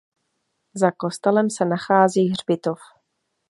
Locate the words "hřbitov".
2.29-2.79